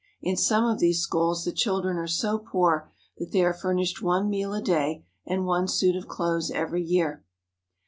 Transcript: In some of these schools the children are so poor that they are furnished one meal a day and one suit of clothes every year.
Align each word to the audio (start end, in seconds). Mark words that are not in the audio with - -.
In 0.19 0.35
some 0.35 0.63
of 0.65 0.79
these 0.79 0.99
schools 0.99 1.45
the 1.45 1.51
children 1.51 1.95
are 1.97 2.07
so 2.07 2.39
poor 2.39 2.91
that 3.19 3.31
they 3.31 3.43
are 3.43 3.53
furnished 3.53 4.01
one 4.01 4.31
meal 4.31 4.51
a 4.51 4.59
day 4.59 5.05
and 5.27 5.45
one 5.45 5.67
suit 5.67 5.95
of 5.95 6.07
clothes 6.07 6.49
every 6.49 6.81
year. 6.83 7.23